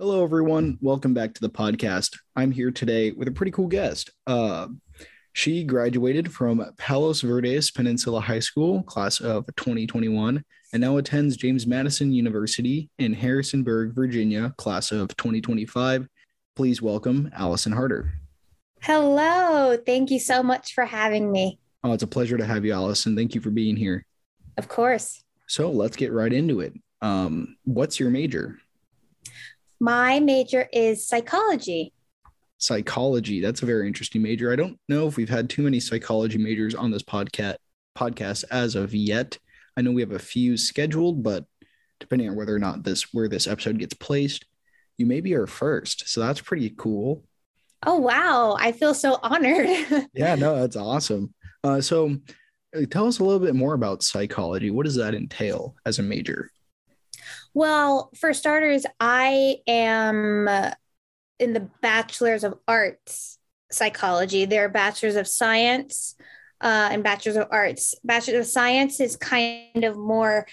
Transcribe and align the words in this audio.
Hello, 0.00 0.22
everyone. 0.22 0.78
Welcome 0.80 1.12
back 1.12 1.34
to 1.34 1.40
the 1.40 1.50
podcast. 1.50 2.16
I'm 2.36 2.52
here 2.52 2.70
today 2.70 3.10
with 3.10 3.26
a 3.26 3.32
pretty 3.32 3.50
cool 3.50 3.66
guest. 3.66 4.12
Uh, 4.28 4.68
she 5.32 5.64
graduated 5.64 6.32
from 6.32 6.64
Palos 6.76 7.20
Verdes 7.22 7.72
Peninsula 7.72 8.20
High 8.20 8.38
School, 8.38 8.84
class 8.84 9.18
of 9.18 9.44
2021, 9.56 10.44
and 10.72 10.80
now 10.80 10.98
attends 10.98 11.36
James 11.36 11.66
Madison 11.66 12.12
University 12.12 12.88
in 13.00 13.12
Harrisonburg, 13.12 13.92
Virginia, 13.92 14.54
class 14.56 14.92
of 14.92 15.08
2025. 15.16 16.06
Please 16.54 16.80
welcome 16.80 17.28
Allyson 17.34 17.72
Harder. 17.72 18.12
Hello. 18.80 19.76
Thank 19.84 20.12
you 20.12 20.20
so 20.20 20.44
much 20.44 20.74
for 20.74 20.84
having 20.84 21.32
me. 21.32 21.58
Oh, 21.82 21.92
it's 21.92 22.04
a 22.04 22.06
pleasure 22.06 22.38
to 22.38 22.46
have 22.46 22.64
you, 22.64 22.72
Allyson. 22.72 23.16
Thank 23.16 23.34
you 23.34 23.40
for 23.40 23.50
being 23.50 23.74
here. 23.74 24.06
Of 24.58 24.68
course. 24.68 25.24
So 25.48 25.72
let's 25.72 25.96
get 25.96 26.12
right 26.12 26.32
into 26.32 26.60
it. 26.60 26.74
Um, 27.02 27.56
what's 27.64 27.98
your 27.98 28.10
major? 28.10 28.60
My 29.80 30.18
major 30.18 30.68
is 30.72 31.06
psychology. 31.06 31.92
Psychology. 32.58 33.40
That's 33.40 33.62
a 33.62 33.66
very 33.66 33.86
interesting 33.86 34.22
major. 34.22 34.52
I 34.52 34.56
don't 34.56 34.78
know 34.88 35.06
if 35.06 35.16
we've 35.16 35.28
had 35.28 35.48
too 35.48 35.62
many 35.62 35.78
psychology 35.78 36.38
majors 36.38 36.74
on 36.74 36.90
this 36.90 37.02
podcast 37.02 37.56
podcast 37.96 38.44
as 38.50 38.74
of 38.74 38.94
yet. 38.94 39.38
I 39.76 39.82
know 39.82 39.92
we 39.92 40.02
have 40.02 40.12
a 40.12 40.18
few 40.18 40.56
scheduled, 40.56 41.22
but 41.22 41.44
depending 42.00 42.28
on 42.28 42.36
whether 42.36 42.54
or 42.54 42.58
not 42.58 42.82
this 42.82 43.12
where 43.12 43.28
this 43.28 43.46
episode 43.46 43.78
gets 43.78 43.94
placed, 43.94 44.46
you 44.96 45.06
may 45.06 45.20
be 45.20 45.36
our 45.36 45.46
first. 45.46 46.08
So 46.08 46.20
that's 46.20 46.40
pretty 46.40 46.70
cool. 46.70 47.24
Oh 47.86 47.96
wow, 47.96 48.56
I 48.58 48.72
feel 48.72 48.94
so 48.94 49.18
honored. 49.22 49.68
yeah, 50.12 50.34
no, 50.34 50.56
that's 50.56 50.76
awesome. 50.76 51.32
Uh, 51.62 51.80
so 51.80 52.16
uh, 52.76 52.82
tell 52.90 53.06
us 53.06 53.20
a 53.20 53.24
little 53.24 53.38
bit 53.38 53.54
more 53.54 53.74
about 53.74 54.02
psychology. 54.02 54.70
What 54.70 54.84
does 54.84 54.96
that 54.96 55.14
entail 55.14 55.76
as 55.86 56.00
a 56.00 56.02
major? 56.02 56.50
Well, 57.54 58.10
for 58.16 58.32
starters, 58.32 58.86
I 59.00 59.56
am 59.66 60.48
uh, 60.48 60.70
in 61.38 61.52
the 61.52 61.68
bachelor's 61.82 62.44
of 62.44 62.58
arts 62.66 63.38
psychology. 63.70 64.44
There 64.44 64.64
are 64.64 64.70
bachelors 64.70 65.16
of 65.16 65.28
science 65.28 66.14
uh, 66.60 66.88
and 66.90 67.02
bachelors 67.02 67.36
of 67.36 67.48
arts. 67.50 67.94
Bachelor 68.04 68.40
of 68.40 68.46
science 68.46 69.00
is 69.00 69.16
kind 69.16 69.84
of 69.84 69.96
more 69.96 70.46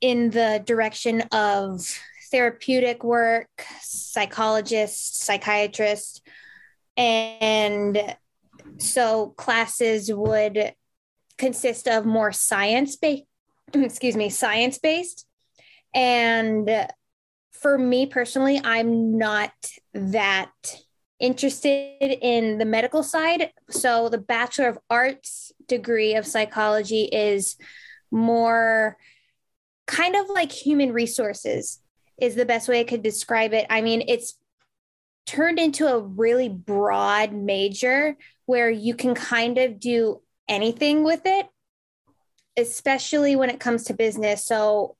in 0.00 0.30
the 0.30 0.62
direction 0.64 1.22
of 1.32 1.80
therapeutic 2.30 3.04
work, 3.04 3.48
psychologist, 3.80 5.22
psychiatrist. 5.22 6.22
And 6.96 8.16
so 8.78 9.28
classes 9.36 10.12
would 10.12 10.74
consist 11.38 11.88
of 11.88 12.04
more 12.04 12.32
science 12.32 12.96
based, 12.96 13.24
excuse 13.74 14.16
me, 14.16 14.28
science 14.30 14.78
based. 14.78 15.26
And 15.94 16.88
for 17.52 17.78
me 17.78 18.06
personally, 18.06 18.60
I'm 18.62 19.16
not 19.16 19.52
that 19.94 20.50
interested 21.20 22.18
in 22.20 22.58
the 22.58 22.64
medical 22.64 23.02
side. 23.02 23.50
So 23.70 24.08
the 24.08 24.18
Bachelor 24.18 24.68
of 24.68 24.78
Arts 24.90 25.52
degree 25.66 26.14
of 26.14 26.26
psychology 26.26 27.04
is 27.04 27.56
more 28.10 28.96
kind 29.86 30.16
of 30.16 30.28
like 30.28 30.52
human 30.52 30.92
resources 30.92 31.80
is 32.20 32.34
the 32.34 32.44
best 32.44 32.68
way 32.68 32.80
I 32.80 32.84
could 32.84 33.02
describe 33.02 33.52
it. 33.52 33.66
I 33.70 33.80
mean, 33.80 34.02
it's 34.06 34.38
turned 35.26 35.58
into 35.58 35.86
a 35.86 36.00
really 36.00 36.48
broad 36.48 37.32
major 37.32 38.16
where 38.46 38.70
you 38.70 38.94
can 38.94 39.14
kind 39.14 39.58
of 39.58 39.80
do 39.80 40.20
anything 40.48 41.02
with 41.02 41.22
it, 41.24 41.46
especially 42.56 43.36
when 43.36 43.50
it 43.50 43.60
comes 43.60 43.84
to 43.84 43.94
business. 43.94 44.44
So 44.44 44.96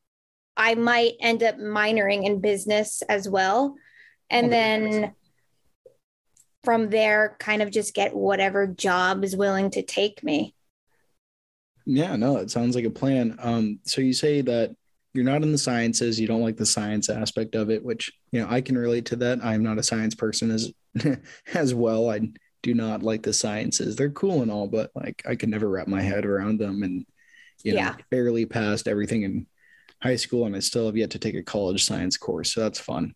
I 0.56 0.74
might 0.74 1.14
end 1.20 1.42
up 1.42 1.58
minoring 1.58 2.24
in 2.24 2.40
business 2.40 3.02
as 3.08 3.28
well. 3.28 3.74
And 4.30 4.52
then 4.52 5.12
from 6.62 6.90
there, 6.90 7.36
kind 7.38 7.62
of 7.62 7.70
just 7.70 7.94
get 7.94 8.14
whatever 8.14 8.66
job 8.66 9.24
is 9.24 9.36
willing 9.36 9.70
to 9.72 9.82
take 9.82 10.22
me. 10.22 10.54
Yeah, 11.86 12.16
no, 12.16 12.38
it 12.38 12.50
sounds 12.50 12.74
like 12.74 12.86
a 12.86 12.90
plan. 12.90 13.36
Um, 13.40 13.80
so 13.84 14.00
you 14.00 14.14
say 14.14 14.40
that 14.40 14.74
you're 15.12 15.24
not 15.24 15.42
in 15.42 15.52
the 15.52 15.58
sciences, 15.58 16.18
you 16.18 16.26
don't 16.26 16.42
like 16.42 16.56
the 16.56 16.66
science 16.66 17.08
aspect 17.10 17.54
of 17.54 17.70
it, 17.70 17.84
which 17.84 18.10
you 18.32 18.40
know 18.40 18.48
I 18.50 18.60
can 18.60 18.76
relate 18.78 19.06
to 19.06 19.16
that. 19.16 19.44
I'm 19.44 19.62
not 19.62 19.78
a 19.78 19.82
science 19.82 20.14
person 20.14 20.50
as 20.50 20.72
as 21.54 21.74
well. 21.74 22.10
I 22.10 22.20
do 22.62 22.74
not 22.74 23.02
like 23.02 23.22
the 23.22 23.32
sciences. 23.32 23.94
They're 23.94 24.10
cool 24.10 24.42
and 24.42 24.50
all, 24.50 24.66
but 24.66 24.90
like 24.94 25.22
I 25.28 25.36
can 25.36 25.50
never 25.50 25.68
wrap 25.68 25.86
my 25.86 26.00
head 26.00 26.24
around 26.24 26.58
them 26.58 26.82
and 26.82 27.04
you 27.62 27.74
know, 27.74 27.80
yeah. 27.80 27.96
barely 28.10 28.46
passed 28.46 28.88
everything 28.88 29.22
in 29.22 29.46
high 30.04 30.16
school 30.16 30.44
and 30.44 30.54
I 30.54 30.60
still 30.60 30.86
have 30.86 30.96
yet 30.96 31.10
to 31.10 31.18
take 31.18 31.34
a 31.34 31.42
college 31.42 31.84
science 31.84 32.18
course. 32.18 32.52
So 32.52 32.60
that's 32.60 32.78
fun. 32.78 33.14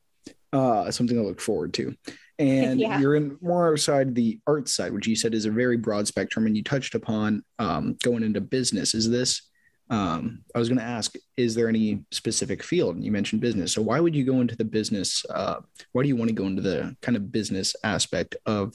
Uh, 0.52 0.90
something 0.90 1.16
to 1.16 1.22
look 1.22 1.40
forward 1.40 1.74
to. 1.74 1.94
And 2.38 2.80
yeah. 2.80 2.98
you're 2.98 3.14
in 3.14 3.36
more 3.42 3.72
outside 3.72 4.14
the 4.14 4.40
art 4.46 4.68
side, 4.68 4.92
which 4.92 5.06
you 5.06 5.14
said 5.14 5.34
is 5.34 5.44
a 5.44 5.50
very 5.50 5.76
broad 5.76 6.06
spectrum. 6.06 6.46
And 6.46 6.56
you 6.56 6.64
touched 6.64 6.94
upon 6.94 7.44
um, 7.58 7.96
going 8.02 8.22
into 8.22 8.40
business. 8.40 8.94
Is 8.94 9.10
this, 9.10 9.42
um, 9.90 10.40
I 10.54 10.58
was 10.58 10.68
going 10.68 10.78
to 10.78 10.84
ask, 10.84 11.14
is 11.36 11.54
there 11.54 11.68
any 11.68 12.04
specific 12.10 12.62
field? 12.62 12.96
And 12.96 13.04
you 13.04 13.12
mentioned 13.12 13.42
business. 13.42 13.72
So 13.72 13.82
why 13.82 14.00
would 14.00 14.16
you 14.16 14.24
go 14.24 14.40
into 14.40 14.56
the 14.56 14.64
business? 14.64 15.26
Uh, 15.28 15.60
why 15.92 16.02
do 16.02 16.08
you 16.08 16.16
want 16.16 16.30
to 16.30 16.34
go 16.34 16.46
into 16.46 16.62
the 16.62 16.96
kind 17.02 17.16
of 17.16 17.30
business 17.30 17.76
aspect 17.84 18.34
of 18.46 18.74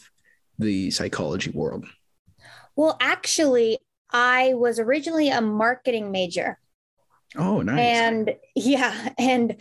the 0.60 0.92
psychology 0.92 1.50
world? 1.50 1.88
Well, 2.76 2.96
actually, 3.02 3.80
I 4.12 4.54
was 4.54 4.78
originally 4.78 5.30
a 5.30 5.42
marketing 5.42 6.12
major. 6.12 6.60
Oh, 7.36 7.62
nice. 7.62 7.80
And 7.80 8.36
yeah, 8.56 9.10
and 9.18 9.58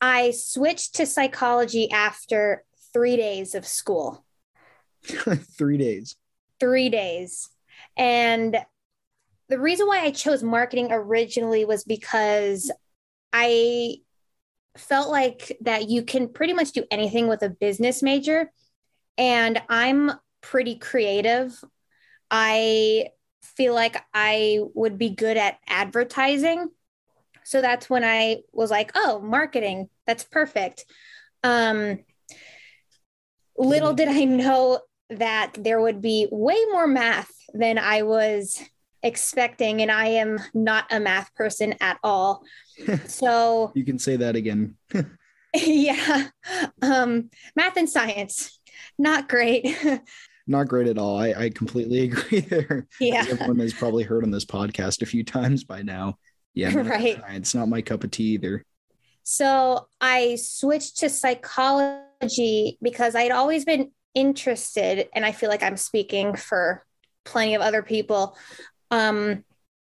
I 0.00 0.32
switched 0.32 0.96
to 0.96 1.06
psychology 1.06 1.90
after 1.90 2.64
three 2.92 3.16
days 3.16 3.54
of 3.54 3.66
school. 3.66 4.24
three 5.04 5.78
days. 5.78 6.16
Three 6.60 6.88
days. 6.88 7.48
And 7.96 8.56
the 9.48 9.58
reason 9.58 9.86
why 9.86 10.00
I 10.00 10.10
chose 10.10 10.42
marketing 10.42 10.88
originally 10.90 11.64
was 11.64 11.84
because 11.84 12.70
I 13.32 13.96
felt 14.76 15.10
like 15.10 15.56
that 15.60 15.88
you 15.88 16.02
can 16.02 16.28
pretty 16.28 16.52
much 16.52 16.72
do 16.72 16.84
anything 16.90 17.28
with 17.28 17.42
a 17.42 17.50
business 17.50 18.02
major. 18.02 18.50
And 19.18 19.60
I'm 19.68 20.12
pretty 20.40 20.76
creative. 20.76 21.62
I 22.30 23.08
feel 23.42 23.74
like 23.74 24.02
I 24.14 24.60
would 24.74 24.96
be 24.96 25.10
good 25.10 25.36
at 25.36 25.58
advertising. 25.66 26.70
So 27.44 27.60
that's 27.60 27.88
when 27.88 28.04
I 28.04 28.38
was 28.52 28.70
like, 28.70 28.92
oh, 28.94 29.20
marketing, 29.20 29.88
that's 30.06 30.24
perfect. 30.24 30.84
Um, 31.42 32.00
little 33.56 33.94
did 33.94 34.08
I 34.08 34.24
know 34.24 34.80
that 35.10 35.52
there 35.58 35.80
would 35.80 36.00
be 36.00 36.28
way 36.30 36.56
more 36.70 36.86
math 36.86 37.32
than 37.52 37.78
I 37.78 38.02
was 38.02 38.62
expecting. 39.02 39.82
And 39.82 39.90
I 39.90 40.06
am 40.06 40.38
not 40.54 40.86
a 40.90 41.00
math 41.00 41.34
person 41.34 41.74
at 41.80 41.98
all. 42.02 42.42
So 43.06 43.70
you 43.74 43.84
can 43.84 43.98
say 43.98 44.16
that 44.16 44.34
again. 44.34 44.76
yeah. 45.54 46.28
Um, 46.80 47.30
math 47.54 47.76
and 47.76 47.88
science, 47.88 48.58
not 48.98 49.28
great. 49.28 49.76
not 50.46 50.68
great 50.68 50.88
at 50.88 50.96
all. 50.96 51.18
I, 51.18 51.34
I 51.34 51.50
completely 51.50 52.00
agree 52.00 52.40
there. 52.40 52.86
Yeah. 52.98 53.26
Everyone 53.28 53.58
has 53.58 53.74
probably 53.74 54.04
heard 54.04 54.24
on 54.24 54.30
this 54.30 54.46
podcast 54.46 55.02
a 55.02 55.06
few 55.06 55.22
times 55.22 55.64
by 55.64 55.82
now. 55.82 56.16
Yeah. 56.54 56.72
Right. 56.82 57.20
It's 57.30 57.54
not 57.54 57.68
my 57.68 57.82
cup 57.82 58.04
of 58.04 58.10
tea 58.10 58.34
either. 58.34 58.64
So 59.22 59.86
I 60.00 60.36
switched 60.36 60.98
to 60.98 61.08
psychology 61.08 62.78
because 62.82 63.14
I'd 63.14 63.30
always 63.30 63.64
been 63.64 63.92
interested, 64.14 65.08
and 65.14 65.24
I 65.24 65.32
feel 65.32 65.48
like 65.48 65.62
I'm 65.62 65.76
speaking 65.76 66.34
for 66.34 66.84
plenty 67.24 67.54
of 67.54 67.62
other 67.62 67.82
people. 67.82 68.36
Um, 68.90 69.44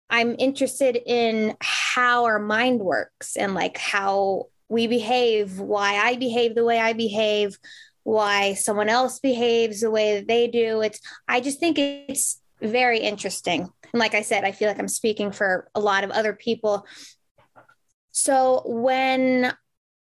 I'm 0.09 0.37
interested 0.39 0.97
in 1.05 1.57
how 1.61 2.25
our 2.25 2.39
mind 2.39 2.81
works 2.81 3.37
and 3.37 3.55
like 3.55 3.77
how 3.77 4.47
we 4.69 4.87
behave, 4.87 5.59
why 5.59 5.97
I 5.97 6.17
behave 6.17 6.55
the 6.55 6.65
way 6.65 6.79
I 6.79 6.93
behave, 6.93 7.59
why 8.05 8.55
someone 8.55 8.89
else 8.89 9.19
behaves 9.19 9.81
the 9.81 9.91
way 9.91 10.17
that 10.17 10.29
they 10.29 10.47
do. 10.47 10.81
It's 10.81 11.01
I 11.29 11.41
just 11.41 11.61
think 11.61 11.79
it's 11.79 12.41
very 12.61 13.01
interesting. 13.01 13.71
And 13.97 14.01
like 14.01 14.15
I 14.15 14.21
said, 14.21 14.45
I 14.45 14.53
feel 14.53 14.69
like 14.69 14.79
I'm 14.79 14.89
speaking 14.89 15.33
for 15.33 15.71
a 15.75 15.81
lot 15.81 16.05
of 16.05 16.11
other 16.11 16.35
people. 16.35 16.87
So 18.11 18.61
when 18.67 19.55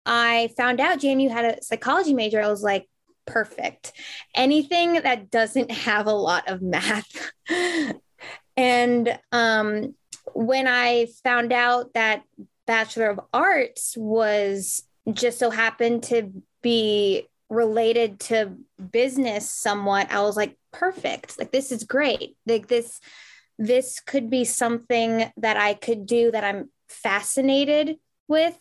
I 0.05 0.50
found 0.58 0.79
out 0.79 0.99
JMU 0.99 1.31
had 1.31 1.46
a 1.46 1.62
psychology 1.62 2.12
major, 2.12 2.38
I 2.38 2.49
was 2.49 2.62
like, 2.62 2.87
perfect. 3.25 3.94
Anything 4.35 4.93
that 5.00 5.31
doesn't 5.31 5.70
have 5.70 6.06
a 6.06 6.12
lot 6.12 6.50
of 6.50 6.61
math. 6.61 7.32
and 8.58 9.19
um, 9.32 9.94
when 10.34 10.67
I 10.67 11.06
found 11.25 11.50
out 11.50 11.94
that 11.94 12.25
Bachelor 12.67 13.08
of 13.08 13.20
Arts 13.32 13.94
was 13.96 14.82
just 15.11 15.38
so 15.38 15.49
happened 15.49 16.02
to 16.02 16.31
be 16.61 17.26
related 17.49 18.20
to 18.20 18.55
business 18.91 19.49
somewhat 19.49 20.11
i 20.11 20.20
was 20.20 20.37
like 20.37 20.56
perfect 20.70 21.38
like 21.38 21.50
this 21.50 21.73
is 21.73 21.84
great 21.84 22.37
like 22.46 22.69
this 22.69 23.00
this 23.58 24.00
could 24.00 24.31
be 24.31 24.44
something 24.44 25.31
that 25.37 25.56
i 25.56 25.75
could 25.75 26.06
do 26.06 26.31
that 26.31 26.44
i'm 26.44 26.70
fascinated 26.88 27.96
with 28.28 28.58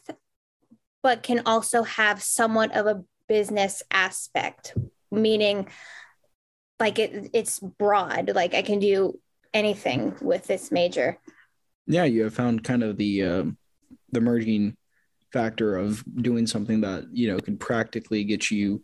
but 1.03 1.23
can 1.23 1.41
also 1.45 1.83
have 1.83 2.21
somewhat 2.21 2.75
of 2.75 2.85
a 2.85 3.03
business 3.27 3.83
aspect, 3.91 4.75
meaning 5.11 5.67
like 6.79 6.99
it, 6.99 7.29
it's 7.33 7.59
broad. 7.59 8.31
Like 8.35 8.53
I 8.53 8.61
can 8.61 8.79
do 8.79 9.19
anything 9.53 10.15
with 10.21 10.45
this 10.47 10.71
major. 10.71 11.17
Yeah, 11.85 12.03
you 12.03 12.23
have 12.23 12.33
found 12.33 12.63
kind 12.63 12.83
of 12.83 12.97
the 12.97 13.23
uh, 13.23 13.43
the 14.11 14.21
merging 14.21 14.75
factor 15.31 15.77
of 15.77 16.03
doing 16.21 16.47
something 16.47 16.81
that 16.81 17.05
you 17.11 17.31
know 17.31 17.39
can 17.39 17.57
practically 17.57 18.23
get 18.23 18.51
you 18.51 18.83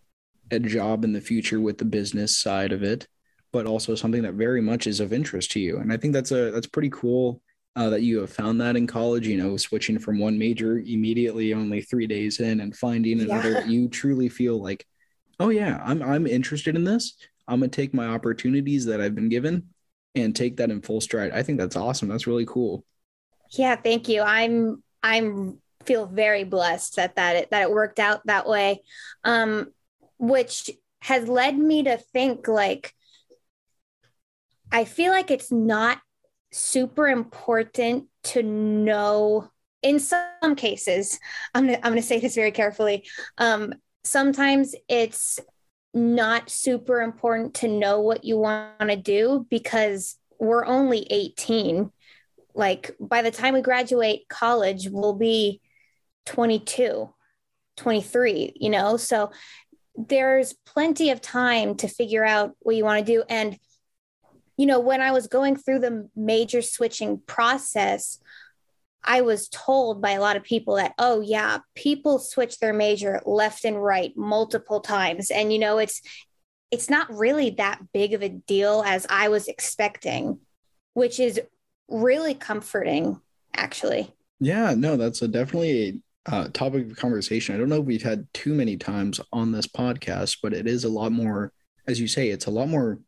a 0.52 0.60
job 0.60 1.04
in 1.04 1.14
the 1.14 1.22
future 1.22 1.60
with 1.60 1.78
the 1.78 1.86
business 1.86 2.38
side 2.38 2.72
of 2.72 2.84
it, 2.84 3.08
but 3.54 3.68
also 3.68 3.96
something 3.96 4.24
that 4.24 4.34
very 4.34 4.62
much 4.62 4.88
is 4.88 5.00
of 5.00 5.14
interest 5.14 5.52
to 5.52 5.60
you. 5.60 5.78
And 5.78 5.94
I 5.94 5.98
think 5.98 6.14
that's 6.14 6.32
a 6.32 6.52
that's 6.52 6.68
pretty 6.68 6.90
cool 6.90 7.40
uh, 7.76 7.90
that 7.92 8.02
you 8.02 8.20
have 8.20 8.32
found 8.32 8.60
that 8.60 8.76
in 8.76 8.88
college. 8.88 9.28
You 9.28 9.38
know, 9.38 9.56
switching 9.56 10.00
from 10.00 10.20
one 10.20 10.38
major 10.38 10.80
immediately 10.80 11.54
only 11.54 11.82
three 11.82 12.08
days 12.08 12.42
in 12.42 12.60
and 12.60 12.76
finding 12.76 13.22
another 13.22 13.52
yeah. 13.52 13.60
that 13.62 13.70
you 13.70 13.88
truly 13.88 14.28
feel 14.28 14.62
like, 14.62 14.86
oh 15.40 15.50
yeah, 15.50 15.82
I'm 15.86 16.02
I'm 16.04 16.28
interested 16.28 16.76
in 16.76 16.84
this. 16.84 17.16
I'm 17.48 17.60
gonna 17.60 17.70
take 17.70 17.94
my 17.94 18.08
opportunities 18.08 18.86
that 18.86 19.00
I've 19.00 19.16
been 19.16 19.30
given 19.30 19.70
and 20.16 20.36
take 20.36 20.58
that 20.58 20.72
in 20.72 20.82
full 20.82 21.00
stride. 21.00 21.32
I 21.32 21.44
think 21.44 21.60
that's 21.60 21.76
awesome. 21.76 22.10
That's 22.10 22.28
really 22.28 22.46
cool. 22.46 22.84
Yeah, 23.52 23.76
thank 23.76 24.10
you. 24.10 24.22
I'm 24.22 24.84
I'm 25.04 25.60
feel 25.86 26.08
very 26.08 26.44
blessed 26.44 26.96
that 26.96 27.18
that 27.18 27.36
it, 27.36 27.52
that 27.52 27.62
it 27.62 27.72
worked 27.72 28.00
out 28.00 28.26
that 28.26 28.48
way, 28.48 28.82
um, 29.24 29.72
which 30.18 30.72
has 31.02 31.28
led 31.28 31.58
me 31.58 31.84
to 31.84 31.98
think 31.98 32.48
like 32.48 32.94
I 34.74 34.86
feel 34.86 35.12
like 35.12 35.32
it's 35.32 35.52
not 35.52 36.00
super 36.52 37.08
important 37.08 38.08
to 38.24 38.44
know 38.44 39.50
in 39.82 40.00
some 40.00 40.56
cases 40.56 41.20
i'm 41.56 41.66
gonna, 41.66 41.78
I'm 41.78 41.92
gonna 41.92 42.02
say 42.04 42.20
this 42.20 42.36
very 42.36 42.52
carefully 42.52 43.08
um, 43.40 43.74
sometimes 44.04 44.76
it's 44.88 45.40
not 45.96 46.50
super 46.52 47.02
important 47.02 47.56
to 47.56 47.68
know 47.68 48.02
what 48.02 48.24
you 48.24 48.38
want 48.38 48.80
to 48.82 48.96
do 48.96 49.48
because 49.50 50.16
we're 50.40 50.66
only 50.66 51.08
18 51.10 51.92
like 52.54 52.96
by 53.00 53.24
the 53.24 53.32
time 53.32 53.56
we 53.56 53.62
graduate 53.62 54.28
college 54.30 54.88
we'll 54.90 55.16
be 55.16 55.60
22 56.28 57.10
23 57.78 58.54
you 58.56 58.70
know? 58.70 58.98
So 58.98 59.32
there's 59.96 60.54
plenty 60.66 61.12
of 61.12 61.22
time 61.22 61.76
to 61.76 61.88
figure 61.88 62.26
out 62.26 62.56
what 62.60 62.76
you 62.76 62.84
want 62.84 63.06
to 63.06 63.12
do. 63.12 63.24
And 63.30 63.58
you 64.58 64.66
know 64.66 64.80
when 64.80 65.02
i 65.02 65.12
was 65.12 65.28
going 65.28 65.56
through 65.56 65.80
the 65.80 66.10
major 66.16 66.62
switching 66.62 67.20
process 67.26 68.20
i 69.04 69.22
was 69.22 69.50
told 69.50 70.02
by 70.02 70.12
a 70.12 70.22
lot 70.22 70.36
of 70.36 70.44
people 70.44 70.76
that 70.76 70.94
oh 70.98 71.22
yeah 71.22 71.60
people 71.76 72.20
switch 72.20 72.60
their 72.60 72.74
major 72.74 73.22
left 73.26 73.66
and 73.66 73.82
right 73.82 74.14
multiple 74.16 74.80
times 74.80 75.32
and 75.32 75.52
you 75.52 75.60
know 75.60 75.78
it's 75.78 76.02
it's 76.72 76.90
not 76.90 77.14
really 77.14 77.52
that 77.52 77.80
big 77.94 78.14
of 78.14 78.22
a 78.22 78.30
deal 78.30 78.84
as 78.86 79.06
i 79.10 79.30
was 79.30 79.48
expecting 79.48 80.40
which 80.94 81.20
is 81.20 81.40
really 81.90 82.34
comforting 82.34 83.20
actually 83.56 84.12
yeah 84.40 84.74
no 84.76 84.98
that's 84.98 85.22
a 85.22 85.28
definitely 85.28 86.02
uh, 86.26 86.48
topic 86.54 86.90
of 86.90 86.98
conversation. 86.98 87.54
I 87.54 87.58
don't 87.58 87.70
know 87.70 87.82
if 87.82 87.86
we've 87.86 88.04
had 88.04 88.28
too 88.34 88.54
many 88.54 88.78
times 88.78 89.20
on 89.32 89.52
this 89.52 89.68
podcast, 89.68 90.38
but 90.42 90.54
it 90.54 90.68
is 90.68 90.84
a 90.84 90.90
lot 90.90 91.12
more, 91.12 91.52
as 91.88 92.00
you 92.00 92.08
say, 92.08 92.30
it's 92.30 92.46
a 92.46 92.52
lot 92.52 92.70
more 92.70 93.00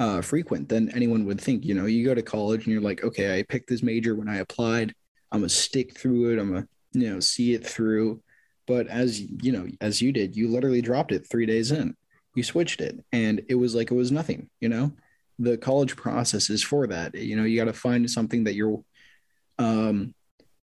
uh, 0.00 0.22
frequent 0.22 0.68
than 0.70 0.90
anyone 0.94 1.26
would 1.26 1.40
think. 1.40 1.64
You 1.64 1.74
know, 1.74 1.84
you 1.84 2.04
go 2.06 2.14
to 2.14 2.22
college 2.22 2.64
and 2.64 2.72
you're 2.72 2.82
like, 2.82 3.04
okay, 3.04 3.38
I 3.38 3.42
picked 3.42 3.68
this 3.68 3.82
major 3.82 4.14
when 4.14 4.28
I 4.28 4.38
applied. 4.38 4.94
I'm 5.30 5.40
gonna 5.40 5.50
stick 5.50 5.96
through 5.96 6.32
it. 6.32 6.40
I'm 6.40 6.48
gonna, 6.48 6.66
you 6.92 7.12
know, 7.12 7.20
see 7.20 7.52
it 7.52 7.64
through. 7.64 8.22
But 8.66 8.88
as 8.88 9.20
you 9.20 9.52
know, 9.52 9.68
as 9.80 10.00
you 10.00 10.10
did, 10.10 10.34
you 10.34 10.48
literally 10.48 10.80
dropped 10.80 11.12
it 11.12 11.28
three 11.28 11.44
days 11.44 11.70
in. 11.70 11.94
You 12.34 12.42
switched 12.42 12.80
it, 12.80 12.98
and 13.12 13.42
it 13.48 13.56
was 13.56 13.74
like 13.74 13.90
it 13.90 13.94
was 13.94 14.10
nothing. 14.10 14.48
You 14.58 14.70
know, 14.70 14.92
the 15.38 15.58
college 15.58 15.96
process 15.96 16.48
is 16.48 16.62
for 16.62 16.86
that. 16.86 17.14
You 17.14 17.36
know, 17.36 17.44
you 17.44 17.58
got 17.58 17.66
to 17.66 17.72
find 17.74 18.10
something 18.10 18.44
that 18.44 18.54
you're 18.54 18.82
um, 19.58 20.14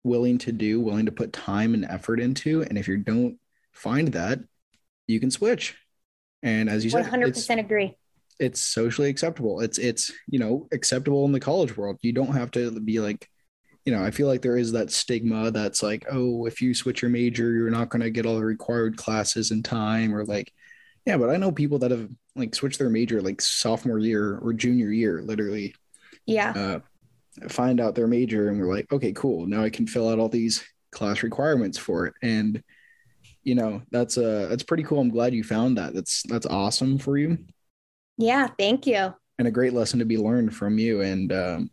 willing 0.04 0.39
to 0.39 0.51
do, 0.51 0.81
willing 0.81 1.06
to 1.06 1.12
put 1.12 1.31
time 1.31 1.74
and 1.74 1.86
effort 1.86 2.19
into. 2.19 2.63
And 2.63 2.78
if 2.78 2.88
you 2.88 2.98
don't 2.98 3.38
find 3.72 4.10
that, 4.10 4.39
you 5.07 5.22
can 5.22 5.31
switch. 5.31 5.78
And 6.44 6.69
as 6.69 6.83
you 6.83 6.89
said, 6.89 7.06
100% 7.06 7.60
agree. 7.60 7.95
It's 8.42 8.62
socially 8.62 9.10
acceptable. 9.10 9.62
It's 9.62 9.78
it's 9.78 10.12
you 10.28 10.40
know 10.40 10.68
acceptable 10.74 11.26
in 11.26 11.32
the 11.32 11.40
college 11.40 11.78
world. 11.78 11.98
You 12.02 12.12
don't 12.12 12.34
have 12.34 12.52
to 12.52 12.72
be 12.80 13.00
like, 13.00 13.30
you 13.86 13.94
know, 13.94 14.04
I 14.04 14.12
feel 14.12 14.28
like 14.28 14.42
there 14.42 14.58
is 14.58 14.74
that 14.74 14.92
stigma 14.92 15.52
that's 15.52 15.84
like, 15.84 16.06
oh, 16.12 16.46
if 16.46 16.62
you 16.62 16.74
switch 16.74 17.02
your 17.02 17.12
major, 17.12 17.52
you're 17.52 17.70
not 17.70 17.90
going 17.90 18.02
to 18.02 18.10
get 18.10 18.26
all 18.26 18.36
the 18.36 18.46
required 18.46 18.98
classes 18.98 19.52
in 19.52 19.64
time, 19.64 20.14
or 20.14 20.26
like, 20.26 20.52
yeah. 21.06 21.18
But 21.18 21.30
I 21.30 21.38
know 21.38 21.52
people 21.52 21.80
that 21.80 21.92
have 21.92 22.10
like 22.36 22.56
switched 22.56 22.80
their 22.80 22.90
major 22.90 23.22
like 23.22 23.42
sophomore 23.42 24.00
year 24.00 24.38
or 24.40 24.54
junior 24.54 24.92
year, 24.92 25.22
literally. 25.22 25.76
Yeah. 26.26 26.52
Uh, 26.52 26.80
find 27.50 27.80
out 27.80 27.96
their 27.96 28.08
major 28.08 28.50
and 28.50 28.60
we're 28.60 28.74
like, 28.74 28.92
okay, 28.92 29.14
cool. 29.14 29.46
Now 29.46 29.64
I 29.64 29.70
can 29.70 29.88
fill 29.88 30.10
out 30.10 30.20
all 30.20 30.30
these 30.30 30.64
class 30.92 31.24
requirements 31.24 31.78
for 31.78 32.08
it. 32.08 32.14
And 32.22 32.64
you 33.44 33.56
know, 33.56 33.82
that's 33.92 34.18
uh 34.18 34.48
that's 34.50 34.64
pretty 34.64 34.84
cool. 34.84 35.00
I'm 35.00 35.10
glad 35.10 35.34
you 35.34 35.44
found 35.44 35.78
that. 35.78 35.94
That's 35.94 36.24
that's 36.24 36.46
awesome 36.46 36.98
for 36.98 37.18
you. 37.18 37.38
Yeah, 38.21 38.47
thank 38.59 38.85
you. 38.85 39.15
And 39.39 39.47
a 39.47 39.51
great 39.51 39.73
lesson 39.73 39.97
to 40.00 40.06
be 40.06 40.18
learned 40.18 40.56
from 40.56 40.77
you 40.77 41.01
and 41.01 41.33
um, 41.33 41.71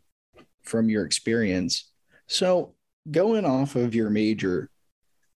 from 0.62 0.88
your 0.88 1.04
experience. 1.04 1.92
So, 2.26 2.74
going 3.10 3.44
off 3.44 3.76
of 3.76 3.94
your 3.94 4.08
major, 4.08 4.70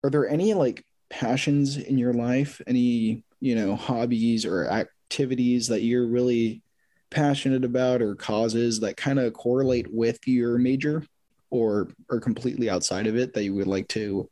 are 0.05 0.09
there 0.09 0.29
any 0.29 0.53
like 0.53 0.85
passions 1.09 1.75
in 1.75 1.97
your 1.97 2.13
life? 2.13 2.61
Any, 2.65 3.25
you 3.41 3.55
know, 3.55 3.75
hobbies 3.75 4.45
or 4.45 4.69
activities 4.69 5.67
that 5.67 5.81
you're 5.81 6.07
really 6.07 6.61
passionate 7.09 7.65
about 7.65 8.01
or 8.01 8.15
causes 8.15 8.79
that 8.79 8.95
kind 8.95 9.19
of 9.19 9.33
correlate 9.33 9.93
with 9.93 10.25
your 10.25 10.57
major 10.57 11.03
or 11.49 11.89
are 12.09 12.21
completely 12.21 12.69
outside 12.69 13.05
of 13.05 13.17
it 13.17 13.33
that 13.33 13.43
you 13.43 13.53
would 13.53 13.67
like 13.67 13.89
to 13.89 14.29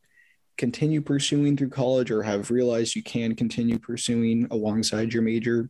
continue 0.58 1.02
pursuing 1.02 1.58
through 1.58 1.70
college 1.70 2.10
or 2.10 2.24
have 2.24 2.50
realized 2.50 2.96
you 2.96 3.04
can 3.04 3.36
continue 3.36 3.78
pursuing 3.78 4.48
alongside 4.52 5.12
your 5.12 5.24
major? 5.24 5.70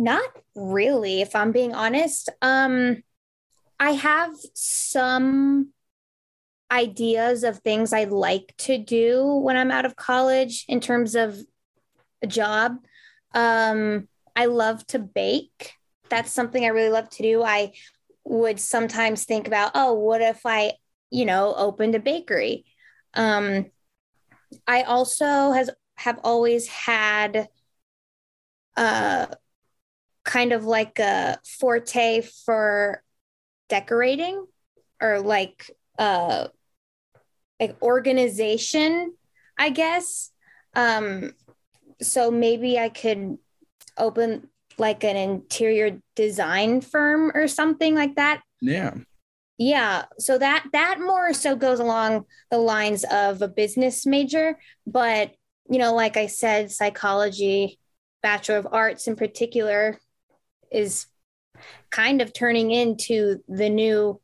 Not 0.00 0.30
really, 0.54 1.20
if 1.20 1.36
I'm 1.36 1.52
being 1.52 1.74
honest. 1.74 2.30
Um, 2.40 3.02
I 3.78 3.90
have 3.90 4.34
some 4.54 5.74
ideas 6.70 7.44
of 7.44 7.58
things 7.58 7.92
I'd 7.92 8.10
like 8.10 8.54
to 8.58 8.78
do 8.78 9.26
when 9.26 9.58
I'm 9.58 9.70
out 9.70 9.84
of 9.84 9.96
college 9.96 10.64
in 10.68 10.80
terms 10.80 11.14
of 11.14 11.38
a 12.22 12.26
job. 12.26 12.78
Um, 13.34 14.08
I 14.34 14.46
love 14.46 14.86
to 14.86 14.98
bake. 14.98 15.74
That's 16.08 16.32
something 16.32 16.64
I 16.64 16.68
really 16.68 16.88
love 16.88 17.10
to 17.10 17.22
do. 17.22 17.42
I 17.42 17.72
would 18.24 18.58
sometimes 18.58 19.24
think 19.24 19.46
about, 19.46 19.72
oh, 19.74 19.92
what 19.92 20.22
if 20.22 20.46
I, 20.46 20.72
you 21.10 21.26
know, 21.26 21.54
opened 21.54 21.94
a 21.94 22.00
bakery? 22.00 22.64
Um, 23.12 23.66
I 24.66 24.84
also 24.84 25.52
has 25.52 25.68
have 25.96 26.20
always 26.24 26.68
had 26.68 27.48
uh 28.78 29.26
kind 30.24 30.52
of 30.52 30.64
like 30.64 30.98
a 30.98 31.38
forte 31.44 32.22
for 32.44 33.02
decorating 33.68 34.44
or 35.00 35.20
like 35.20 35.70
uh 35.98 36.48
like 37.58 37.76
organization, 37.82 39.14
I 39.58 39.70
guess. 39.70 40.30
Um 40.74 41.32
so 42.02 42.30
maybe 42.30 42.78
I 42.78 42.88
could 42.88 43.38
open 43.96 44.48
like 44.78 45.04
an 45.04 45.16
interior 45.16 46.00
design 46.16 46.80
firm 46.80 47.30
or 47.34 47.46
something 47.48 47.94
like 47.94 48.16
that. 48.16 48.42
Yeah. 48.60 48.94
Yeah, 49.58 50.06
so 50.18 50.38
that 50.38 50.64
that 50.72 51.00
more 51.00 51.34
so 51.34 51.54
goes 51.54 51.80
along 51.80 52.24
the 52.50 52.56
lines 52.56 53.04
of 53.10 53.42
a 53.42 53.48
business 53.48 54.06
major, 54.06 54.58
but 54.86 55.34
you 55.68 55.78
know, 55.78 55.94
like 55.94 56.16
I 56.16 56.28
said, 56.28 56.70
psychology, 56.70 57.78
Bachelor 58.22 58.56
of 58.56 58.68
Arts 58.72 59.06
in 59.06 59.16
particular 59.16 59.98
is 60.70 61.06
kind 61.90 62.22
of 62.22 62.32
turning 62.32 62.70
into 62.70 63.38
the 63.48 63.68
new 63.68 64.20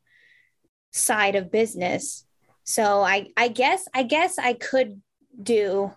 side 0.91 1.35
of 1.35 1.51
business. 1.51 2.25
So 2.63 3.01
I 3.01 3.27
I 3.37 3.47
guess 3.47 3.87
I 3.93 4.03
guess 4.03 4.37
I 4.37 4.53
could 4.53 5.01
do 5.41 5.91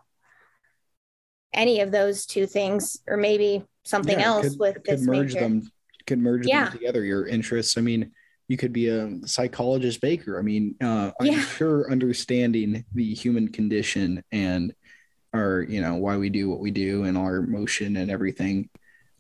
any 1.53 1.81
of 1.81 1.91
those 1.91 2.27
two 2.27 2.47
things 2.47 2.99
or 3.09 3.17
maybe 3.17 3.65
something 3.85 4.19
yeah, 4.19 4.27
else 4.27 4.51
could, 4.51 4.59
with 4.59 4.75
could 4.75 4.85
this 4.85 5.03
merge 5.03 5.35
major. 5.35 5.41
them 5.41 5.71
could 6.07 6.19
merge 6.19 6.47
yeah. 6.47 6.65
them 6.65 6.73
together 6.73 7.05
your 7.05 7.27
interests 7.27 7.77
i 7.77 7.81
mean 7.81 8.13
you 8.49 8.57
could 8.57 8.73
be 8.73 8.89
a 8.89 9.17
psychologist 9.27 10.01
baker 10.01 10.39
i 10.39 10.43
mean 10.43 10.75
uh, 10.83 11.11
i'm 11.21 11.27
yeah. 11.27 11.41
sure 11.41 11.91
understanding 11.91 12.85
the 12.95 13.15
human 13.15 13.49
condition 13.49 14.23
and 14.31 14.73
our 15.33 15.63
you 15.63 15.81
know 15.81 15.97
why 15.97 16.17
we 16.17 16.29
do 16.29 16.49
what 16.49 16.61
we 16.61 16.71
do 16.71 17.05
and 17.05 17.17
our 17.17 17.37
emotion 17.37 17.97
and 17.97 18.11
everything 18.11 18.69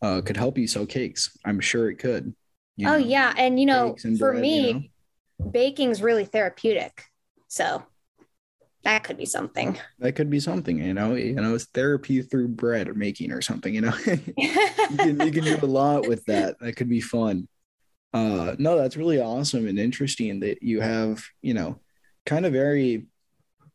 uh, 0.02 0.20
could 0.20 0.36
help 0.36 0.56
you 0.58 0.66
sell 0.66 0.86
cakes 0.86 1.36
i'm 1.44 1.60
sure 1.60 1.90
it 1.90 1.96
could 1.96 2.34
oh 2.80 2.84
know, 2.84 2.96
yeah 2.96 3.34
and 3.36 3.60
you 3.60 3.66
know 3.66 3.96
for 4.18 4.32
bread, 4.32 4.42
me 4.42 4.68
you 4.68 4.74
know? 4.74 5.50
baking's 5.50 6.02
really 6.02 6.24
therapeutic 6.24 7.04
so 7.48 7.82
that 8.82 9.04
could 9.04 9.18
be 9.18 9.26
something. 9.26 9.78
That 9.98 10.12
could 10.12 10.30
be 10.30 10.40
something, 10.40 10.78
you 10.78 10.94
know. 10.94 11.14
You 11.14 11.34
know, 11.34 11.54
it's 11.54 11.66
therapy 11.66 12.22
through 12.22 12.48
bread 12.48 12.88
or 12.88 12.94
making 12.94 13.30
or 13.30 13.42
something. 13.42 13.74
You 13.74 13.82
know, 13.82 13.92
you, 14.06 14.96
can, 14.96 15.20
you 15.20 15.30
can 15.30 15.44
do 15.44 15.58
a 15.62 15.66
lot 15.66 16.08
with 16.08 16.24
that. 16.26 16.58
That 16.60 16.76
could 16.76 16.88
be 16.88 17.00
fun. 17.00 17.46
Uh, 18.12 18.56
no, 18.58 18.76
that's 18.78 18.96
really 18.96 19.20
awesome 19.20 19.68
and 19.68 19.78
interesting 19.78 20.40
that 20.40 20.62
you 20.62 20.80
have, 20.80 21.22
you 21.42 21.54
know, 21.54 21.78
kind 22.26 22.46
of 22.46 22.52
very, 22.52 23.06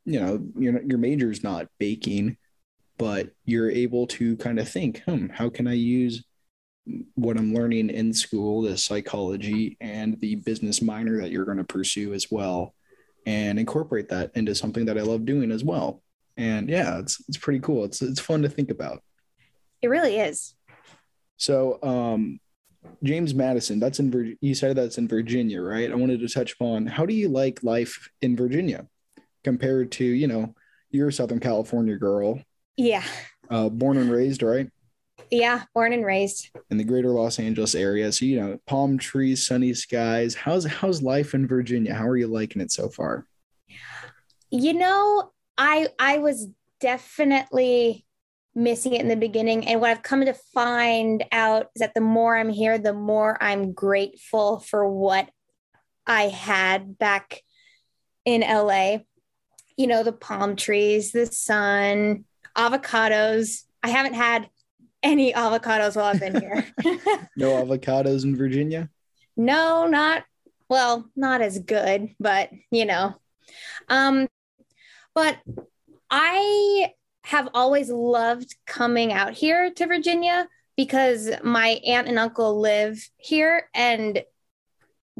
you 0.05 0.20
know, 0.20 0.44
your 0.58 0.82
your 0.82 0.98
major's 0.98 1.44
not 1.44 1.67
baking, 1.79 2.38
but 2.98 3.30
you're 3.46 3.70
able 3.70 4.08
to 4.08 4.38
kind 4.38 4.60
of 4.60 4.70
think, 4.70 5.02
hmm, 5.04 5.28
how 5.28 5.50
can 5.50 5.68
I 5.68 5.74
use 5.74 6.24
what 7.16 7.38
I'm 7.38 7.54
learning 7.54 7.90
in 7.90 8.14
school, 8.14 8.62
the 8.62 8.78
psychology 8.78 9.78
and 9.82 10.20
the 10.22 10.36
business 10.36 10.82
minor 10.82 11.22
that 11.22 11.32
you're 11.32 11.46
going 11.46 11.58
to 11.58 11.64
pursue 11.64 12.14
as 12.14 12.30
well, 12.32 12.74
and 13.25 13.60
incorporate 13.60 14.10
that 14.10 14.32
into 14.36 14.54
something 14.54 14.86
that 14.86 14.98
I 14.98 15.02
love 15.02 15.25
doing 15.25 15.52
as 15.52 15.64
well. 15.64 16.02
And 16.38 16.70
yeah, 16.70 17.00
it's 17.00 17.24
it's 17.28 17.38
pretty 17.38 17.60
cool. 17.60 17.86
It's 17.86 18.02
it's 18.02 18.20
fun 18.20 18.42
to 18.44 18.50
think 18.50 18.70
about. 18.70 19.02
It 19.82 19.88
really 19.88 20.18
is. 20.18 20.54
So, 21.38 21.80
um, 21.82 22.40
James 23.04 23.34
Madison, 23.34 23.80
that's 23.80 24.00
in 24.00 24.12
Vir- 24.12 24.36
you 24.42 24.54
said 24.54 24.75
that's 24.75 24.98
in 24.98 25.08
Virginia, 25.08 25.62
right? 25.62 25.92
I 25.92 25.96
wanted 25.96 26.20
to 26.22 26.30
touch 26.30 26.54
upon 26.54 26.86
how 26.86 27.06
do 27.06 27.14
you 27.14 27.30
like 27.30 27.64
life 27.64 28.10
in 28.22 28.36
Virginia 28.36 28.88
compared 29.44 29.92
to 29.94 30.06
you 30.06 30.28
know 30.28 30.54
you're 30.92 31.10
a 31.10 31.14
Southern 31.14 31.40
California 31.40 31.96
girl, 31.96 32.40
Yeah. 32.77 33.03
uh, 33.50 33.70
born 33.70 33.98
and 33.98 34.12
raised, 34.12 34.44
right? 34.44 34.70
Yeah. 35.32 35.63
Born 35.74 35.94
and 35.94 36.05
raised. 36.05 36.50
in 36.70 36.77
the 36.77 36.84
greater 36.84 37.10
Los 37.10 37.39
Angeles 37.39 37.74
area. 37.75 38.12
So, 38.12 38.25
you 38.25 38.39
know, 38.39 38.60
palm 38.67 38.98
trees, 38.98 39.46
sunny 39.46 39.74
skies. 39.74 40.36
How's 40.36 40.65
how's 40.65 41.01
life 41.01 41.34
in 41.34 41.48
Virginia? 41.48 41.94
How 41.96 42.08
are 42.08 42.17
you 42.17 42.27
liking 42.27 42.62
it 42.62 42.72
so 42.72 42.89
far? 42.89 43.25
You 44.51 44.74
know, 44.74 45.32
I 45.58 45.88
I 46.00 46.20
was 46.20 46.48
definitely 46.79 48.05
missing 48.53 48.94
it 48.94 49.01
in 49.01 49.08
the 49.08 49.15
beginning. 49.15 49.67
And 49.67 49.82
what 49.82 49.89
I've 49.89 50.03
come 50.03 50.24
to 50.25 50.34
find 50.34 51.25
out 51.32 51.67
is 51.75 51.79
that 51.79 51.94
the 51.94 52.01
more 52.01 52.38
I'm 52.38 52.50
here, 52.50 52.77
the 52.77 52.94
more 52.94 53.41
I'm 53.41 53.74
grateful 53.74 54.60
for 54.60 54.88
what 54.88 55.29
I 56.08 56.24
had 56.24 56.98
back 56.98 57.41
in 58.25 58.41
LA. 58.41 59.00
You 59.75 59.88
know, 59.88 60.03
the 60.03 60.13
palm 60.13 60.55
trees, 60.55 61.12
the 61.12 61.25
sun, 61.25 62.25
avocados. 62.55 63.63
I 63.83 63.89
haven't 63.89 64.13
had 64.13 64.50
any 65.03 65.33
avocados 65.33 65.95
while 65.95 66.05
I've 66.05 66.19
been 66.19 66.39
here. 66.39 66.65
No 67.38 67.51
avocados 67.63 68.24
in 68.24 68.35
Virginia? 68.35 68.89
no, 69.38 69.88
not 69.88 70.24
well, 70.69 71.09
not 71.15 71.41
as 71.41 71.59
good, 71.59 72.15
but 72.19 72.50
you 72.71 72.85
know. 72.85 73.15
Um 73.89 74.27
but 75.13 75.38
I 76.09 76.91
have 77.25 77.50
always 77.53 77.89
loved 77.89 78.55
coming 78.65 79.12
out 79.12 79.33
here 79.33 79.71
to 79.71 79.88
Virginia 79.88 80.47
because 80.77 81.29
my 81.43 81.79
aunt 81.85 82.07
and 82.07 82.19
uncle 82.19 82.59
live 82.59 83.09
here 83.17 83.69
and 83.74 84.24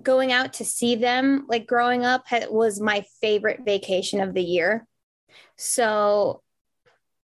going 0.01 0.31
out 0.31 0.53
to 0.53 0.65
see 0.65 0.95
them 0.95 1.45
like 1.47 1.65
growing 1.65 2.05
up 2.05 2.25
was 2.49 2.79
my 2.79 3.05
favorite 3.21 3.61
vacation 3.65 4.19
of 4.19 4.33
the 4.33 4.43
year. 4.43 4.85
So, 5.57 6.41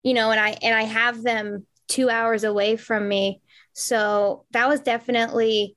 you 0.03 0.15
know, 0.15 0.31
and 0.31 0.41
I 0.41 0.51
and 0.63 0.75
I 0.75 0.83
have 0.83 1.23
them 1.23 1.67
2 1.89 2.09
hours 2.09 2.45
away 2.45 2.77
from 2.77 3.09
me. 3.09 3.41
So, 3.73 4.45
that 4.53 4.69
was 4.69 4.81
definitely 4.81 5.77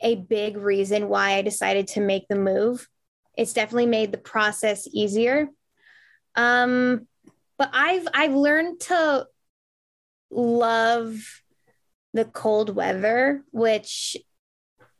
a 0.00 0.16
big 0.16 0.56
reason 0.56 1.08
why 1.08 1.34
I 1.34 1.42
decided 1.42 1.88
to 1.88 2.00
make 2.00 2.26
the 2.28 2.36
move. 2.36 2.88
It's 3.36 3.52
definitely 3.52 3.86
made 3.86 4.12
the 4.12 4.18
process 4.18 4.88
easier. 4.92 5.48
Um, 6.34 7.06
but 7.58 7.70
I've 7.72 8.08
I've 8.12 8.34
learned 8.34 8.80
to 8.80 9.26
love 10.30 11.20
the 12.14 12.24
cold 12.24 12.74
weather, 12.74 13.42
which 13.52 14.16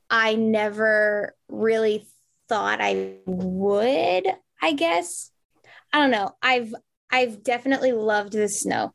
I 0.09 0.35
never 0.35 1.35
really 1.49 2.07
thought 2.49 2.81
I 2.81 3.17
would, 3.27 4.27
I 4.61 4.73
guess. 4.73 5.31
I 5.93 5.99
don't 6.01 6.11
know. 6.11 6.33
I've 6.43 6.75
I've 7.12 7.42
definitely 7.45 7.92
loved 7.92 8.33
the 8.33 8.49
snow. 8.49 8.95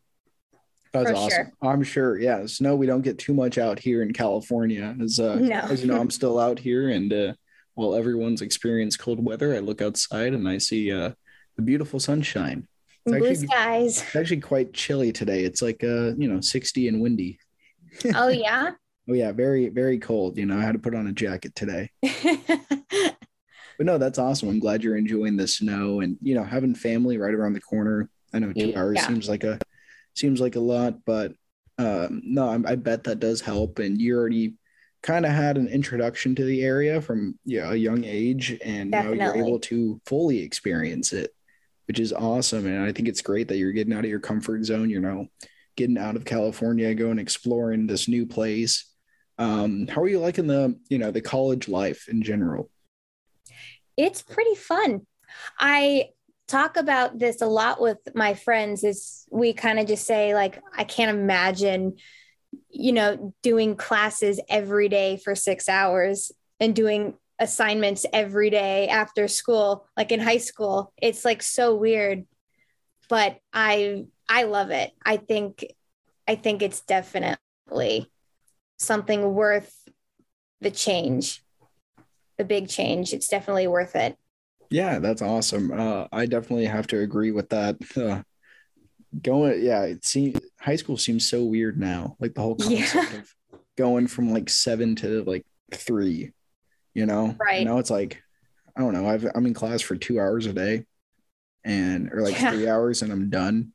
That's 0.92 1.12
awesome. 1.12 1.30
sure. 1.30 1.54
I'm 1.62 1.84
sure. 1.84 2.20
Yeah, 2.20 2.46
snow 2.48 2.76
we 2.76 2.88
don't 2.88 3.02
get 3.02 3.20
too 3.20 3.34
much 3.34 3.58
out 3.58 3.78
here 3.78 4.02
in 4.02 4.14
California. 4.14 4.96
As 5.02 5.20
uh, 5.20 5.36
No. 5.36 5.56
as 5.70 5.82
you 5.82 5.88
know, 5.88 6.00
I'm 6.00 6.10
still 6.10 6.40
out 6.40 6.58
here, 6.58 6.90
and 6.90 7.14
uh, 7.14 7.34
while 7.76 7.96
everyone's 7.96 8.42
experienced 8.42 9.00
cold 9.00 9.24
weather, 9.24 9.54
I 9.54 9.60
look 9.60 9.82
outside 9.82 10.34
and 10.34 10.50
I 10.50 10.58
see 10.58 10.92
uh, 10.92 11.12
the 11.56 11.62
beautiful 11.62 12.00
sunshine. 12.00 12.68
It's 13.06 13.16
Blue 13.16 13.30
actually, 13.30 13.48
skies. 13.48 14.02
it's 14.02 14.16
actually 14.16 14.42
quite 14.42 14.74
chilly 14.74 15.12
today. 15.12 15.44
It's 15.44 15.62
like 15.62 15.84
uh, 15.84 16.16
you 16.16 16.28
know, 16.28 16.42
60 16.42 16.88
and 16.88 17.02
windy. 17.02 17.40
Oh 18.16 18.30
yeah. 18.30 18.72
Oh 19.10 19.14
yeah, 19.14 19.32
very 19.32 19.70
very 19.70 20.00
cold. 20.00 20.38
You 20.38 20.46
know, 20.46 20.58
I 20.58 20.64
had 20.64 20.74
to 20.74 20.80
put 20.80 20.94
on 20.94 21.08
a 21.08 21.14
jacket 21.14 21.56
today. 21.56 21.92
But 23.78 23.86
no, 23.86 23.98
that's 23.98 24.18
awesome. 24.20 24.50
I'm 24.50 24.60
glad 24.60 24.84
you're 24.84 24.98
enjoying 24.98 25.38
the 25.38 25.48
snow 25.48 26.00
and 26.02 26.18
you 26.22 26.36
know 26.36 26.44
having 26.44 26.76
family 26.76 27.18
right 27.18 27.34
around 27.34 27.54
the 27.54 27.62
corner. 27.62 28.10
I 28.34 28.40
know 28.40 28.52
two 28.54 28.70
Yeah. 28.70 28.80
hours 28.80 29.06
seems 29.06 29.30
like 29.30 29.44
a 29.44 29.60
seems 30.16 30.42
like 30.42 30.56
a 30.56 30.60
lot, 30.60 31.06
but 31.06 31.34
um, 31.78 32.22
no, 32.24 32.48
I, 32.50 32.72
I 32.72 32.76
bet 32.76 33.04
that 33.04 33.20
does 33.20 33.40
help. 33.42 33.78
And 33.80 34.02
you 34.02 34.18
already 34.18 34.56
kind 35.04 35.26
of 35.28 35.32
had 35.32 35.58
an 35.58 35.68
introduction 35.68 36.34
to 36.36 36.44
the 36.44 36.64
area 36.64 37.00
from 37.02 37.38
yeah, 37.46 37.72
a 37.72 37.76
young 37.76 38.04
age, 38.04 38.58
and 38.64 38.90
now 38.90 39.12
you're 39.12 39.36
able 39.36 39.60
to 39.60 40.02
fully 40.08 40.40
experience 40.42 41.14
it, 41.14 41.32
which 41.88 42.00
is 42.00 42.12
awesome. 42.14 42.66
And 42.66 42.84
I 42.84 42.92
think 42.92 43.08
it's 43.08 43.22
great 43.22 43.48
that 43.50 43.58
you're 43.58 43.74
getting 43.74 43.94
out 43.94 44.04
of 44.06 44.10
your 44.10 44.20
comfort 44.20 44.66
zone. 44.66 44.90
You 44.90 45.00
know, 45.00 45.28
getting 45.76 46.00
out 46.00 46.16
of 46.16 46.26
California, 46.26 46.96
going 46.96 47.20
exploring 47.20 47.86
this 47.86 48.08
new 48.08 48.26
place. 48.26 48.86
Um, 49.38 49.86
how 49.86 50.02
are 50.02 50.08
you 50.08 50.20
liking 50.20 50.48
the 50.48 50.80
you 50.90 50.98
know 50.98 51.12
the 51.12 51.22
college 51.22 51.70
life 51.70 52.08
in 52.10 52.24
general? 52.24 52.72
It's 53.98 54.22
pretty 54.22 54.56
fun. 54.56 55.02
I 55.60 56.10
talk 56.48 56.78
about 56.78 57.20
this 57.20 57.42
a 57.42 57.46
lot 57.48 57.82
with 57.82 57.98
my 58.16 58.34
friends 58.34 58.84
is 58.84 59.26
we 59.30 59.52
kind 59.52 59.80
of 59.80 59.88
just 59.88 60.06
say 60.06 60.34
like 60.34 60.62
I 60.76 60.86
can't 60.86 61.18
imagine 61.18 61.98
you 62.70 62.94
know 62.94 63.34
doing 63.44 63.76
classes 63.76 64.40
every 64.50 64.88
day 64.88 65.20
for 65.22 65.36
6 65.36 65.68
hours 65.68 66.32
and 66.60 66.74
doing 66.74 67.16
assignments 67.40 68.06
every 68.14 68.50
day 68.50 68.88
after 68.88 69.28
school 69.28 69.86
like 69.98 70.12
in 70.12 70.20
high 70.20 70.38
school. 70.38 70.94
It's 71.02 71.26
like 71.26 71.44
so 71.44 71.76
weird. 71.76 72.26
But 73.10 73.40
I 73.54 74.06
I 74.30 74.44
love 74.44 74.72
it. 74.72 74.92
I 75.06 75.18
think 75.18 75.66
I 76.28 76.36
think 76.36 76.62
it's 76.62 76.82
definitely 76.82 78.12
something 78.78 79.34
worth 79.34 79.74
the 80.62 80.72
change 80.72 81.44
the 82.38 82.44
big 82.46 82.70
change. 82.70 83.14
It's 83.14 83.28
definitely 83.28 83.68
worth 83.68 83.96
it. 83.96 84.18
Yeah, 84.70 85.00
that's 85.00 85.22
awesome. 85.22 85.72
Uh, 85.72 86.08
I 86.12 86.26
definitely 86.26 86.66
have 86.66 86.88
to 86.88 87.00
agree 87.00 87.32
with 87.32 87.50
that. 87.50 87.78
Uh, 87.96 88.22
going, 89.22 89.64
yeah, 89.64 89.84
it 89.84 90.06
seems 90.06 90.38
high 90.60 90.76
school 90.76 90.98
seems 90.98 91.28
so 91.28 91.44
weird 91.46 91.80
now. 91.80 92.16
Like 92.20 92.34
the 92.34 92.42
whole 92.42 92.56
concept 92.56 92.94
Yeah. 93.14 93.20
of 93.20 93.34
going 93.78 94.08
from 94.08 94.34
like 94.34 94.50
seven 94.50 94.96
to 94.98 95.24
like 95.24 95.46
three. 95.74 96.34
You 96.94 97.06
know, 97.06 97.36
Right. 97.40 97.64
Now 97.66 97.78
it's 97.78 97.92
like 97.92 98.22
I 98.76 98.82
don't 98.82 98.94
know. 98.94 99.08
I've, 99.08 99.26
I'm 99.36 99.46
in 99.46 99.54
class 99.54 99.82
for 99.82 99.96
two 99.96 100.20
hours 100.20 100.46
a 100.46 100.54
day, 100.54 100.86
and 101.64 102.12
or 102.12 102.22
like 102.22 102.40
Yeah. 102.40 102.52
three 102.52 102.68
hours, 102.68 103.02
and 103.02 103.12
I'm 103.12 103.30
done. 103.30 103.74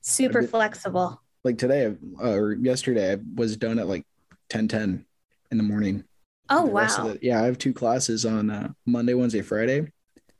Super 0.00 0.42
flexible. 0.42 1.20
Like 1.44 1.58
today 1.58 1.94
uh, 2.20 2.30
or 2.30 2.52
yesterday, 2.54 3.12
I 3.12 3.18
was 3.34 3.56
done 3.56 3.78
at 3.78 3.86
like 3.86 4.04
ten 4.48 4.66
ten 4.68 5.04
in 5.50 5.58
the 5.58 5.62
morning. 5.64 6.04
Oh 6.50 6.66
The 6.66 6.72
rest 6.72 6.98
of 6.98 7.04
wow. 7.06 7.12
the- 7.12 7.18
yeah, 7.22 7.42
I 7.42 7.46
have 7.46 7.58
two 7.58 7.72
classes 7.72 8.24
on 8.26 8.50
uh, 8.50 8.68
Monday, 8.86 9.14
Wednesday, 9.14 9.40
Friday, 9.42 9.90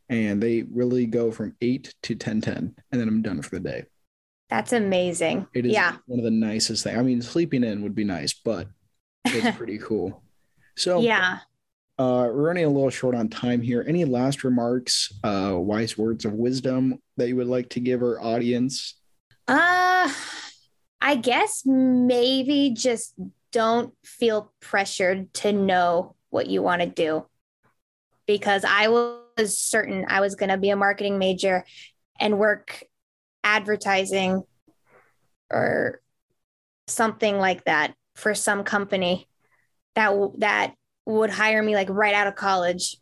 and 0.09 0.43
they 0.43 0.63
really 0.71 1.07
go 1.07 1.31
from 1.33 1.57
eight 1.61 1.95
to 2.03 2.15
ten 2.15 2.41
ten, 2.41 2.75
and 2.93 3.01
then 3.01 3.09
I'm 3.09 3.23
done 3.23 3.41
for 3.43 3.57
the 3.57 3.61
day. 3.61 3.85
That's 4.51 4.73
amazing. 4.73 5.47
It 5.55 5.65
is 5.67 5.73
Yeah. 5.73 5.97
one 6.07 6.19
of 6.21 6.25
the 6.25 6.31
nicest 6.31 6.85
things. 6.85 6.99
I 6.99 7.03
mean, 7.03 7.23
sleeping 7.23 7.65
in 7.65 7.83
would 7.83 7.95
be 7.95 8.05
nice, 8.05 8.35
but 8.35 8.69
it's 9.25 9.57
pretty 9.57 9.79
cool. 9.79 10.23
So 10.77 11.01
yeah. 11.01 11.39
uh, 11.99 12.29
we're 12.29 12.49
running 12.49 12.65
a 12.67 12.69
little 12.69 12.91
short 12.91 13.15
on 13.15 13.29
time 13.29 13.63
here. 13.63 13.83
Any 13.89 14.05
last 14.05 14.45
remarks, 14.45 15.11
uh, 15.25 15.55
wise 15.57 15.97
words 15.97 16.25
of 16.27 16.35
wisdom 16.35 17.01
that 17.17 17.29
you 17.29 17.37
would 17.37 17.47
like 17.47 17.71
to 17.71 17.81
give 17.81 18.03
our 18.03 18.21
audience? 18.21 19.01
Uh 19.49 20.13
I 21.01 21.17
guess 21.17 21.63
maybe 21.67 22.71
just 22.77 23.15
don't 23.55 23.95
feel 24.05 24.53
pressured 24.61 25.33
to 25.33 25.53
know 25.53 26.17
what 26.31 26.49
you 26.49 26.61
want 26.61 26.83
to 26.83 26.89
do. 26.89 27.25
Because 28.27 28.65
I 28.65 28.89
was 28.89 29.59
certain 29.59 30.07
I 30.09 30.21
was 30.21 30.35
going 30.35 30.49
to 30.49 30.59
be 30.59 30.71
a 30.71 30.77
marketing 30.77 31.19
major 31.19 31.65
and 32.19 32.39
work 32.39 32.83
advertising 33.45 34.43
or 35.53 36.01
something 36.89 37.39
like 37.39 37.65
that 37.65 37.95
for 38.17 38.35
some 38.35 38.65
company 38.65 39.29
that 39.95 40.13
that 40.39 40.75
would 41.07 41.31
hire 41.31 41.63
me 41.63 41.75
like 41.75 41.89
right 41.91 42.15
out 42.15 42.27
of 42.27 42.35
college. 42.35 42.97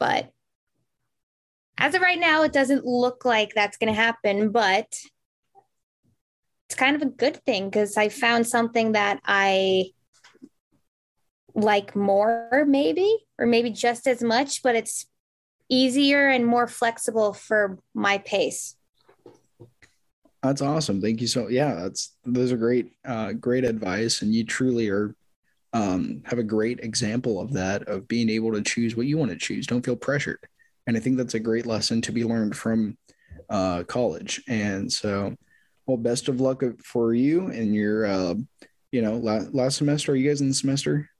But 0.00 0.32
as 1.78 1.94
of 1.94 2.02
right 2.02 2.18
now, 2.18 2.42
it 2.42 2.52
doesn't 2.52 2.84
look 2.84 3.24
like 3.24 3.52
that's 3.54 3.76
going 3.76 3.94
to 3.94 4.00
happen, 4.00 4.50
but 4.50 4.92
it's 6.70 6.76
kind 6.76 6.94
of 6.94 7.02
a 7.02 7.06
good 7.06 7.44
thing 7.44 7.68
because 7.68 7.96
I 7.96 8.10
found 8.10 8.46
something 8.46 8.92
that 8.92 9.18
I 9.24 9.86
like 11.52 11.96
more, 11.96 12.64
maybe, 12.64 13.12
or 13.40 13.46
maybe 13.46 13.70
just 13.70 14.06
as 14.06 14.22
much, 14.22 14.62
but 14.62 14.76
it's 14.76 15.06
easier 15.68 16.28
and 16.28 16.46
more 16.46 16.68
flexible 16.68 17.32
for 17.32 17.80
my 17.92 18.18
pace. 18.18 18.76
That's 20.44 20.62
awesome. 20.62 21.00
Thank 21.00 21.20
you 21.20 21.26
so. 21.26 21.48
Yeah, 21.48 21.74
that's 21.74 22.14
those 22.24 22.52
are 22.52 22.56
great, 22.56 22.92
uh, 23.04 23.32
great 23.32 23.64
advice, 23.64 24.22
and 24.22 24.32
you 24.32 24.44
truly 24.44 24.90
are 24.90 25.16
um, 25.72 26.22
have 26.24 26.38
a 26.38 26.44
great 26.44 26.78
example 26.84 27.40
of 27.40 27.52
that 27.54 27.88
of 27.88 28.06
being 28.06 28.30
able 28.30 28.52
to 28.52 28.62
choose 28.62 28.94
what 28.94 29.06
you 29.06 29.18
want 29.18 29.32
to 29.32 29.36
choose. 29.36 29.66
Don't 29.66 29.84
feel 29.84 29.96
pressured, 29.96 30.38
and 30.86 30.96
I 30.96 31.00
think 31.00 31.16
that's 31.16 31.34
a 31.34 31.40
great 31.40 31.66
lesson 31.66 32.00
to 32.02 32.12
be 32.12 32.22
learned 32.22 32.56
from 32.56 32.96
uh, 33.48 33.82
college. 33.82 34.40
And 34.46 34.90
so, 34.90 35.34
well, 35.90 35.96
best 35.96 36.28
of 36.28 36.40
luck 36.40 36.62
for 36.84 37.14
you 37.14 37.48
and 37.48 37.74
your, 37.74 38.06
uh, 38.06 38.34
you 38.92 39.02
know, 39.02 39.16
last, 39.16 39.52
last 39.52 39.76
semester. 39.76 40.12
Are 40.12 40.14
you 40.14 40.28
guys 40.28 40.40
in 40.40 40.48
the 40.48 40.54
semester? 40.54 41.10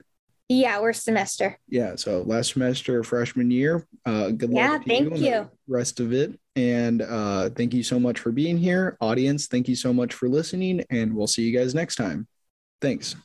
Yeah, 0.48 0.80
we're 0.80 0.92
semester. 0.92 1.58
Yeah, 1.68 1.96
so 1.96 2.22
last 2.22 2.52
semester, 2.52 3.02
freshman 3.02 3.50
year. 3.50 3.86
Uh, 4.06 4.30
good 4.30 4.52
yeah, 4.52 4.70
luck. 4.70 4.82
Yeah, 4.86 4.98
thank 4.98 5.16
you. 5.16 5.26
you. 5.26 5.50
rest 5.68 6.00
of 6.00 6.12
it, 6.12 6.38
and 6.56 7.02
uh, 7.02 7.50
thank 7.50 7.74
you 7.74 7.82
so 7.82 8.00
much 8.00 8.18
for 8.18 8.32
being 8.32 8.58
here, 8.58 8.96
audience. 9.00 9.46
Thank 9.46 9.68
you 9.68 9.76
so 9.76 9.92
much 9.92 10.14
for 10.14 10.28
listening, 10.28 10.84
and 10.90 11.14
we'll 11.14 11.28
see 11.28 11.42
you 11.42 11.56
guys 11.56 11.74
next 11.74 11.96
time. 11.96 12.26
Thanks. 12.80 13.16